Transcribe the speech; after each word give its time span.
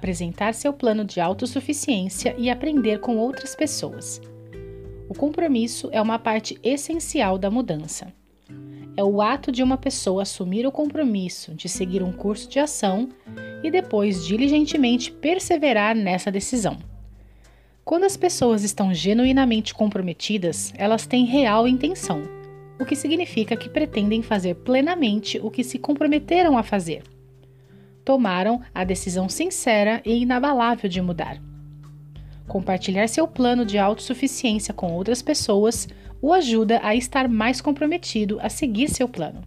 apresentar 0.00 0.54
seu 0.54 0.72
plano 0.72 1.04
de 1.04 1.20
autossuficiência 1.20 2.34
e 2.38 2.48
aprender 2.48 3.00
com 3.00 3.18
outras 3.18 3.54
pessoas. 3.54 4.18
O 5.06 5.14
compromisso 5.14 5.90
é 5.92 6.00
uma 6.00 6.18
parte 6.18 6.58
essencial 6.64 7.36
da 7.36 7.50
mudança. 7.50 8.10
É 8.96 9.04
o 9.04 9.20
ato 9.20 9.52
de 9.52 9.62
uma 9.62 9.76
pessoa 9.76 10.22
assumir 10.22 10.66
o 10.66 10.72
compromisso 10.72 11.54
de 11.54 11.68
seguir 11.68 12.02
um 12.02 12.12
curso 12.12 12.48
de 12.48 12.58
ação 12.58 13.10
e 13.62 13.70
depois 13.70 14.24
diligentemente 14.24 15.12
perseverar 15.12 15.94
nessa 15.94 16.30
decisão. 16.32 16.78
Quando 17.84 18.04
as 18.04 18.16
pessoas 18.16 18.64
estão 18.64 18.94
genuinamente 18.94 19.74
comprometidas, 19.74 20.72
elas 20.78 21.06
têm 21.06 21.26
real 21.26 21.68
intenção, 21.68 22.22
o 22.80 22.86
que 22.86 22.96
significa 22.96 23.54
que 23.54 23.68
pretendem 23.68 24.22
fazer 24.22 24.54
plenamente 24.54 25.38
o 25.42 25.50
que 25.50 25.62
se 25.62 25.78
comprometeram 25.78 26.56
a 26.56 26.62
fazer. 26.62 27.02
Tomaram 28.10 28.60
a 28.74 28.82
decisão 28.82 29.28
sincera 29.28 30.02
e 30.04 30.22
inabalável 30.22 30.90
de 30.90 31.00
mudar. 31.00 31.40
Compartilhar 32.48 33.06
seu 33.06 33.28
plano 33.28 33.64
de 33.64 33.78
autossuficiência 33.78 34.74
com 34.74 34.92
outras 34.92 35.22
pessoas 35.22 35.86
o 36.20 36.32
ajuda 36.32 36.80
a 36.82 36.92
estar 36.92 37.28
mais 37.28 37.60
comprometido 37.60 38.40
a 38.42 38.48
seguir 38.48 38.88
seu 38.88 39.08
plano. 39.08 39.42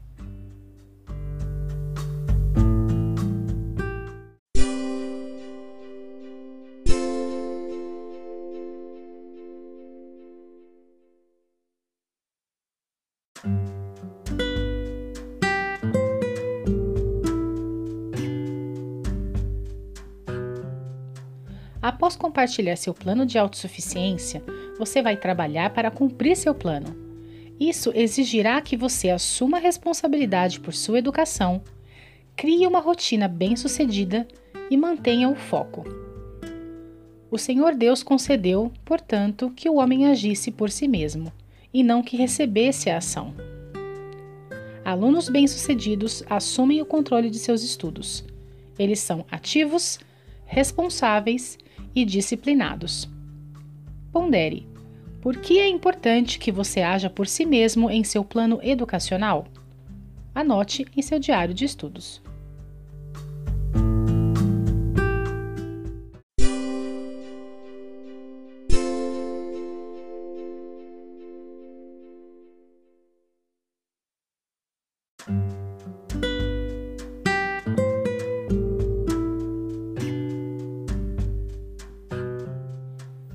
Após 21.84 22.16
compartilhar 22.16 22.78
seu 22.78 22.94
plano 22.94 23.26
de 23.26 23.38
autossuficiência, 23.38 24.42
você 24.80 25.02
vai 25.02 25.18
trabalhar 25.18 25.72
para 25.72 25.92
cumprir 25.92 26.38
seu 26.38 26.56
plano. 26.56 26.96
Isso 27.60 27.92
exigirá 27.94 28.62
que 28.62 28.78
você 28.78 29.10
assuma 29.10 29.58
a 29.58 29.60
responsabilidade 29.60 30.62
por 30.62 30.74
sua 30.74 31.00
educação, 31.00 31.62
crie 32.38 32.66
uma 32.66 32.80
rotina 32.80 33.28
bem-sucedida 33.28 34.26
e 34.72 34.78
mantenha 34.78 35.28
o 35.28 35.36
foco. 35.36 35.84
O 37.30 37.38
Senhor 37.38 37.76
Deus 37.76 38.02
concedeu, 38.02 38.72
portanto, 38.86 39.52
que 39.54 39.70
o 39.70 39.76
homem 39.76 40.08
agisse 40.08 40.52
por 40.52 40.70
si 40.72 40.88
mesmo, 40.88 41.34
e 41.74 41.84
não 41.84 42.02
que 42.02 42.16
recebesse 42.16 42.90
a 42.90 43.00
ação. 43.00 43.34
Alunos 44.86 45.28
bem-sucedidos 45.28 46.24
assumem 46.30 46.82
o 46.82 46.86
controle 46.86 47.30
de 47.30 47.40
seus 47.40 47.62
estudos. 47.62 48.24
Eles 48.80 49.02
são 49.02 49.26
ativos, 49.30 50.00
responsáveis 50.46 51.58
e 51.96 52.06
disciplinados. 52.06 53.10
Pondere: 54.12 54.68
por 55.22 55.38
que 55.38 55.60
é 55.60 55.68
importante 55.70 56.38
que 56.38 56.52
você 56.52 56.82
haja 56.82 57.10
por 57.10 57.28
si 57.28 57.46
mesmo 57.46 57.90
em 57.90 58.04
seu 58.04 58.26
plano 58.26 58.60
educacional? 58.62 59.48
Anote 60.36 60.86
em 60.96 61.02
seu 61.02 61.18
diário 61.18 61.54
de 61.54 61.66
estudos. 61.66 62.22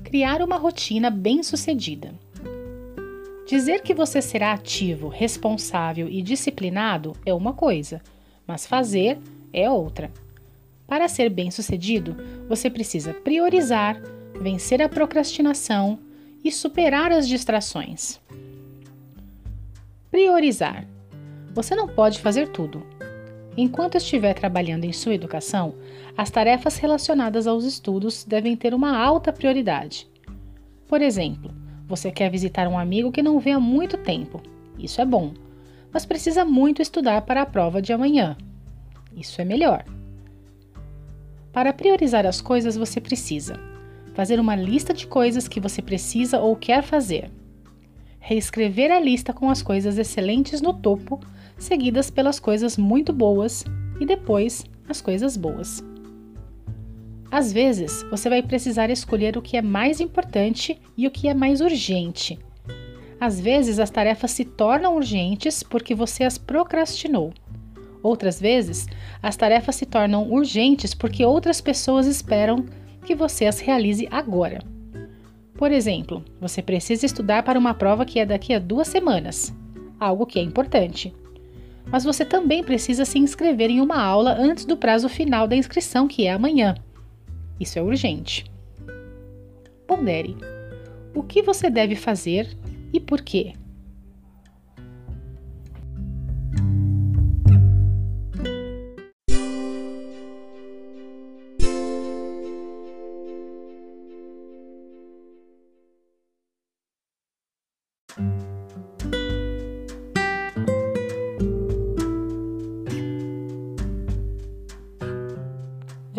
Criar 0.09 0.41
uma 0.41 0.57
rotina 0.57 1.11
bem-sucedida. 1.11 2.15
Dizer 3.45 3.83
que 3.83 3.93
você 3.93 4.23
será 4.23 4.53
ativo, 4.53 5.07
responsável 5.07 6.09
e 6.09 6.23
disciplinado 6.23 7.13
é 7.23 7.31
uma 7.31 7.53
coisa, 7.53 8.01
mas 8.47 8.65
fazer 8.65 9.19
é 9.53 9.69
outra. 9.69 10.11
Para 10.87 11.07
ser 11.07 11.29
bem-sucedido, 11.29 12.17
você 12.47 12.71
precisa 12.71 13.13
priorizar, 13.13 14.01
vencer 14.41 14.81
a 14.81 14.89
procrastinação 14.89 15.99
e 16.43 16.51
superar 16.51 17.11
as 17.11 17.27
distrações. 17.27 18.19
Priorizar. 20.09 20.87
Você 21.53 21.75
não 21.75 21.87
pode 21.87 22.19
fazer 22.19 22.47
tudo. 22.47 22.83
Enquanto 23.61 23.97
estiver 23.97 24.33
trabalhando 24.33 24.85
em 24.85 24.93
sua 24.93 25.13
educação, 25.13 25.75
as 26.15 26.31
tarefas 26.31 26.77
relacionadas 26.77 27.45
aos 27.45 27.65
estudos 27.65 28.23
devem 28.23 28.55
ter 28.55 28.73
uma 28.73 28.97
alta 28.97 29.33
prioridade. 29.33 30.07
Por 30.87 31.01
exemplo, 31.01 31.53
você 31.85 32.09
quer 32.09 32.31
visitar 32.31 32.69
um 32.69 32.79
amigo 32.79 33.11
que 33.11 33.21
não 33.21 33.37
vê 33.37 33.51
há 33.51 33.59
muito 33.59 33.97
tempo. 33.97 34.41
Isso 34.77 35.01
é 35.01 35.05
bom, 35.05 35.33
mas 35.91 36.05
precisa 36.05 36.45
muito 36.45 36.81
estudar 36.81 37.23
para 37.23 37.41
a 37.41 37.45
prova 37.45 37.81
de 37.81 37.91
amanhã. 37.91 38.37
Isso 39.13 39.41
é 39.41 39.43
melhor. 39.43 39.83
Para 41.51 41.73
priorizar 41.73 42.25
as 42.25 42.39
coisas, 42.39 42.77
você 42.77 43.01
precisa 43.01 43.59
fazer 44.13 44.39
uma 44.39 44.55
lista 44.55 44.93
de 44.93 45.05
coisas 45.05 45.49
que 45.49 45.59
você 45.59 45.81
precisa 45.81 46.39
ou 46.39 46.55
quer 46.55 46.81
fazer. 46.81 47.29
Reescrever 48.21 48.89
a 48.89 49.01
lista 49.01 49.33
com 49.33 49.49
as 49.49 49.61
coisas 49.61 49.97
excelentes 49.97 50.61
no 50.61 50.73
topo, 50.73 51.19
seguidas 51.59 52.09
pelas 52.09 52.39
coisas 52.39 52.77
muito 52.77 53.13
boas 53.13 53.63
e 53.99 54.05
depois 54.05 54.65
as 54.87 55.01
coisas 55.01 55.37
boas. 55.37 55.83
Às 57.31 57.53
vezes, 57.53 58.03
você 58.09 58.27
vai 58.27 58.41
precisar 58.41 58.89
escolher 58.89 59.37
o 59.37 59.41
que 59.41 59.55
é 59.55 59.61
mais 59.61 59.99
importante 59.99 60.81
e 60.97 61.05
o 61.05 61.11
que 61.11 61.27
é 61.27 61.33
mais 61.33 61.61
urgente. 61.61 62.39
Às 63.19 63.39
vezes, 63.39 63.79
as 63.79 63.91
tarefas 63.91 64.31
se 64.31 64.45
tornam 64.45 64.95
urgentes 64.95 65.61
porque 65.61 65.93
você 65.93 66.23
as 66.23 66.37
procrastinou. 66.37 67.31
Outras 68.01 68.39
vezes, 68.39 68.87
as 69.21 69.35
tarefas 69.35 69.75
se 69.75 69.85
tornam 69.85 70.31
urgentes 70.31 70.93
porque 70.93 71.23
outras 71.23 71.61
pessoas 71.61 72.07
esperam 72.07 72.65
que 73.05 73.13
você 73.13 73.45
as 73.45 73.59
realize 73.59 74.07
agora. 74.09 74.63
Por 75.53 75.71
exemplo, 75.71 76.23
você 76.39 76.61
precisa 76.61 77.05
estudar 77.05 77.43
para 77.43 77.59
uma 77.59 77.73
prova 77.73 78.05
que 78.05 78.19
é 78.19 78.25
daqui 78.25 78.53
a 78.53 78.59
duas 78.59 78.87
semanas, 78.87 79.53
algo 79.99 80.25
que 80.25 80.39
é 80.39 80.41
importante. 80.41 81.13
Mas 81.91 82.03
você 82.03 82.23
também 82.23 82.63
precisa 82.63 83.05
se 83.05 83.17
inscrever 83.17 83.69
em 83.69 83.81
uma 83.81 84.01
aula 84.01 84.35
antes 84.37 84.65
do 84.65 84.77
prazo 84.77 85.09
final 85.09 85.47
da 85.47 85.55
inscrição, 85.55 86.07
que 86.07 86.25
é 86.25 86.31
amanhã. 86.31 86.75
Isso 87.59 87.77
é 87.79 87.81
urgente. 87.81 88.45
Pondere. 89.87 90.37
O 91.15 91.23
que 91.23 91.41
você 91.41 91.69
deve 91.69 91.95
fazer 91.95 92.55
e 92.93 92.99
por 92.99 93.21
quê? 93.21 93.53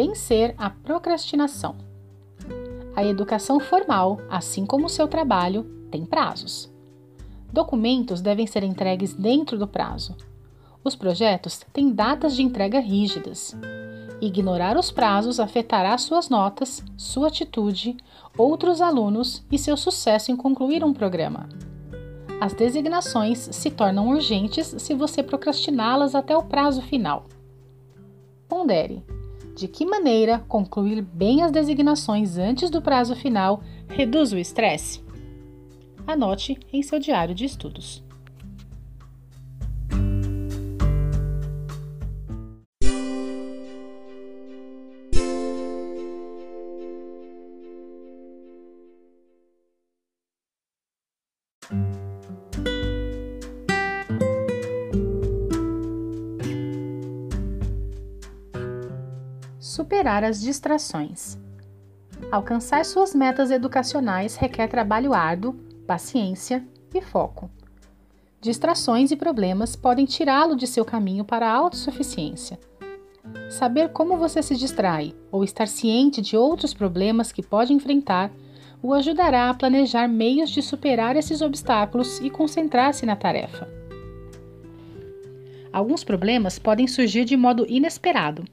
Vencer 0.00 0.54
a 0.56 0.70
procrastinação. 0.70 1.76
A 2.96 3.04
educação 3.04 3.60
formal, 3.60 4.18
assim 4.30 4.64
como 4.64 4.86
o 4.86 4.88
seu 4.88 5.06
trabalho, 5.06 5.64
tem 5.90 6.06
prazos. 6.06 6.72
Documentos 7.52 8.22
devem 8.22 8.46
ser 8.46 8.62
entregues 8.62 9.12
dentro 9.12 9.58
do 9.58 9.66
prazo. 9.66 10.16
Os 10.82 10.96
projetos 10.96 11.60
têm 11.70 11.92
datas 11.92 12.34
de 12.34 12.42
entrega 12.42 12.80
rígidas. 12.80 13.54
Ignorar 14.22 14.78
os 14.78 14.90
prazos 14.90 15.38
afetará 15.38 15.96
suas 15.98 16.30
notas, 16.30 16.82
sua 16.96 17.28
atitude, 17.28 17.94
outros 18.38 18.80
alunos 18.80 19.44
e 19.52 19.58
seu 19.58 19.76
sucesso 19.76 20.32
em 20.32 20.36
concluir 20.36 20.82
um 20.82 20.94
programa. 20.94 21.46
As 22.40 22.54
designações 22.54 23.50
se 23.52 23.70
tornam 23.70 24.08
urgentes 24.08 24.74
se 24.78 24.94
você 24.94 25.22
procrastiná-las 25.22 26.14
até 26.14 26.34
o 26.34 26.42
prazo 26.42 26.80
final. 26.80 27.26
Pondere 28.48 29.04
de 29.60 29.68
que 29.68 29.84
maneira 29.84 30.38
concluir 30.48 31.02
bem 31.02 31.42
as 31.42 31.52
designações 31.52 32.38
antes 32.38 32.70
do 32.70 32.80
prazo 32.80 33.14
final 33.14 33.62
reduz 33.90 34.32
o 34.32 34.38
estresse? 34.38 35.04
Anote 36.06 36.58
em 36.72 36.82
seu 36.82 36.98
diário 36.98 37.34
de 37.34 37.44
estudos. 37.44 38.02
Superar 59.80 60.22
as 60.24 60.42
distrações. 60.42 61.38
Alcançar 62.30 62.84
suas 62.84 63.14
metas 63.14 63.50
educacionais 63.50 64.36
requer 64.36 64.68
trabalho 64.68 65.14
árduo, 65.14 65.54
paciência 65.86 66.62
e 66.94 67.00
foco. 67.00 67.50
Distrações 68.42 69.10
e 69.10 69.16
problemas 69.16 69.74
podem 69.74 70.04
tirá-lo 70.04 70.54
de 70.54 70.66
seu 70.66 70.84
caminho 70.84 71.24
para 71.24 71.48
a 71.48 71.54
autossuficiência. 71.54 72.60
Saber 73.48 73.88
como 73.88 74.18
você 74.18 74.42
se 74.42 74.54
distrai 74.54 75.14
ou 75.32 75.42
estar 75.42 75.66
ciente 75.66 76.20
de 76.20 76.36
outros 76.36 76.74
problemas 76.74 77.32
que 77.32 77.42
pode 77.42 77.72
enfrentar 77.72 78.30
o 78.82 78.92
ajudará 78.92 79.48
a 79.48 79.54
planejar 79.54 80.06
meios 80.06 80.50
de 80.50 80.60
superar 80.60 81.16
esses 81.16 81.40
obstáculos 81.40 82.20
e 82.20 82.28
concentrar-se 82.28 83.06
na 83.06 83.16
tarefa. 83.16 83.66
Alguns 85.72 86.04
problemas 86.04 86.58
podem 86.58 86.86
surgir 86.86 87.24
de 87.24 87.34
modo 87.34 87.64
inesperado. 87.66 88.44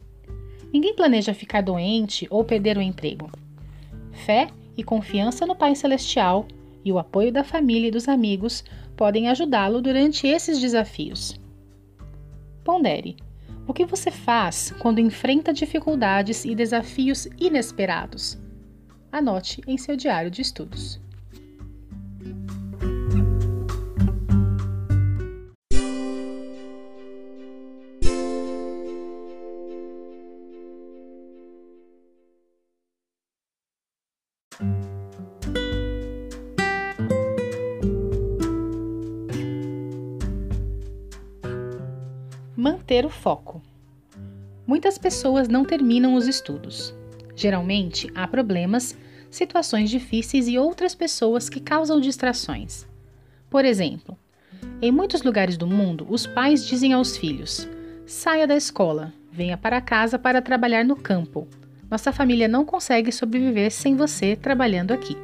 Ninguém 0.71 0.95
planeja 0.95 1.33
ficar 1.33 1.61
doente 1.61 2.27
ou 2.29 2.43
perder 2.43 2.77
o 2.77 2.81
emprego. 2.81 3.31
Fé 4.11 4.47
e 4.75 4.83
confiança 4.83 5.45
no 5.45 5.55
Pai 5.55 5.75
Celestial 5.75 6.47
e 6.83 6.91
o 6.91 6.99
apoio 6.99 7.31
da 7.31 7.43
família 7.43 7.87
e 7.87 7.91
dos 7.91 8.07
amigos 8.07 8.63
podem 8.95 9.27
ajudá-lo 9.29 9.81
durante 9.81 10.27
esses 10.27 10.59
desafios. 10.59 11.39
Pondere: 12.63 13.17
o 13.67 13.73
que 13.73 13.85
você 13.85 14.09
faz 14.09 14.73
quando 14.79 14.99
enfrenta 14.99 15.53
dificuldades 15.53 16.45
e 16.45 16.55
desafios 16.55 17.27
inesperados? 17.37 18.37
Anote 19.11 19.61
em 19.67 19.77
seu 19.77 19.97
diário 19.97 20.31
de 20.31 20.41
estudos. 20.41 21.01
Manter 42.67 43.05
o 43.05 43.09
foco. 43.09 43.61
Muitas 44.65 44.97
pessoas 44.97 45.47
não 45.47 45.63
terminam 45.63 46.15
os 46.15 46.27
estudos. 46.27 46.93
Geralmente, 47.33 48.11
há 48.13 48.27
problemas, 48.27 48.93
situações 49.31 49.89
difíceis 49.89 50.49
e 50.49 50.57
outras 50.57 50.93
pessoas 50.93 51.47
que 51.47 51.61
causam 51.61 52.01
distrações. 52.01 52.85
Por 53.49 53.63
exemplo, 53.63 54.17
em 54.81 54.91
muitos 54.91 55.23
lugares 55.23 55.55
do 55.55 55.65
mundo, 55.65 56.05
os 56.09 56.27
pais 56.27 56.67
dizem 56.67 56.91
aos 56.91 57.15
filhos: 57.15 57.69
saia 58.05 58.45
da 58.45 58.57
escola, 58.57 59.13
venha 59.31 59.57
para 59.57 59.79
casa 59.79 60.19
para 60.19 60.41
trabalhar 60.41 60.83
no 60.83 60.97
campo. 60.97 61.47
Nossa 61.89 62.11
família 62.11 62.49
não 62.49 62.65
consegue 62.65 63.13
sobreviver 63.13 63.71
sem 63.71 63.95
você 63.95 64.35
trabalhando 64.35 64.91
aqui. 64.91 65.15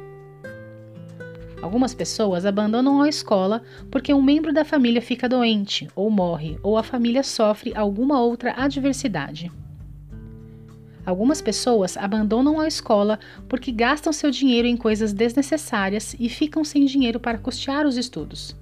Algumas 1.64 1.94
pessoas 1.94 2.44
abandonam 2.44 3.00
a 3.00 3.08
escola 3.08 3.62
porque 3.90 4.12
um 4.12 4.20
membro 4.20 4.52
da 4.52 4.66
família 4.66 5.00
fica 5.00 5.26
doente 5.26 5.88
ou 5.96 6.10
morre, 6.10 6.58
ou 6.62 6.76
a 6.76 6.82
família 6.82 7.22
sofre 7.22 7.72
alguma 7.74 8.20
outra 8.20 8.52
adversidade. 8.54 9.50
Algumas 11.06 11.40
pessoas 11.40 11.96
abandonam 11.96 12.60
a 12.60 12.68
escola 12.68 13.18
porque 13.48 13.72
gastam 13.72 14.12
seu 14.12 14.30
dinheiro 14.30 14.68
em 14.68 14.76
coisas 14.76 15.14
desnecessárias 15.14 16.14
e 16.20 16.28
ficam 16.28 16.62
sem 16.64 16.84
dinheiro 16.84 17.18
para 17.18 17.38
custear 17.38 17.86
os 17.86 17.96
estudos. 17.96 18.54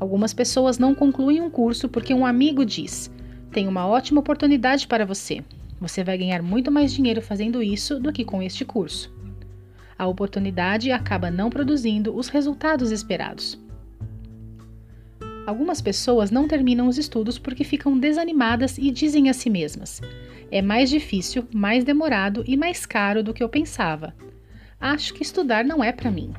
Algumas 0.00 0.34
pessoas 0.34 0.76
não 0.76 0.92
concluem 0.92 1.40
um 1.40 1.48
curso 1.48 1.88
porque 1.88 2.12
um 2.12 2.26
amigo 2.26 2.66
diz: 2.66 3.08
tem 3.52 3.68
uma 3.68 3.86
ótima 3.86 4.18
oportunidade 4.18 4.88
para 4.88 5.06
você. 5.06 5.40
Você 5.80 6.02
vai 6.02 6.18
ganhar 6.18 6.42
muito 6.42 6.72
mais 6.72 6.92
dinheiro 6.92 7.22
fazendo 7.22 7.62
isso 7.62 8.00
do 8.00 8.12
que 8.12 8.24
com 8.24 8.42
este 8.42 8.64
curso 8.64 9.13
a 9.98 10.06
oportunidade 10.06 10.90
acaba 10.90 11.30
não 11.30 11.50
produzindo 11.50 12.14
os 12.14 12.28
resultados 12.28 12.90
esperados. 12.90 13.58
Algumas 15.46 15.80
pessoas 15.80 16.30
não 16.30 16.48
terminam 16.48 16.88
os 16.88 16.96
estudos 16.96 17.38
porque 17.38 17.64
ficam 17.64 17.98
desanimadas 17.98 18.78
e 18.78 18.90
dizem 18.90 19.28
a 19.28 19.34
si 19.34 19.50
mesmas: 19.50 20.00
é 20.50 20.62
mais 20.62 20.88
difícil, 20.88 21.46
mais 21.52 21.84
demorado 21.84 22.42
e 22.46 22.56
mais 22.56 22.86
caro 22.86 23.22
do 23.22 23.34
que 23.34 23.42
eu 23.42 23.48
pensava. 23.48 24.14
Acho 24.80 25.12
que 25.14 25.22
estudar 25.22 25.64
não 25.64 25.84
é 25.84 25.92
para 25.92 26.10
mim. 26.10 26.32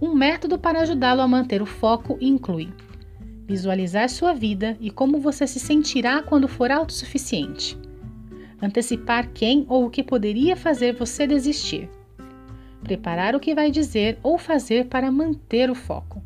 Um 0.00 0.14
método 0.14 0.58
para 0.58 0.80
ajudá-lo 0.80 1.22
a 1.22 1.28
manter 1.28 1.62
o 1.62 1.66
foco 1.66 2.18
inclui 2.20 2.68
visualizar 3.46 4.08
sua 4.08 4.32
vida 4.32 4.76
e 4.80 4.90
como 4.90 5.20
você 5.20 5.46
se 5.46 5.60
sentirá 5.60 6.20
quando 6.20 6.48
for 6.48 6.70
autossuficiente 6.70 7.78
antecipar 8.60 9.30
quem 9.32 9.64
ou 9.68 9.86
o 9.86 9.90
que 9.90 10.02
poderia 10.02 10.56
fazer 10.56 10.94
você 10.94 11.26
desistir, 11.26 11.88
preparar 12.82 13.34
o 13.34 13.40
que 13.40 13.54
vai 13.54 13.70
dizer 13.70 14.18
ou 14.22 14.38
fazer 14.38 14.86
para 14.86 15.10
manter 15.10 15.70
o 15.70 15.74
foco. 15.74 16.25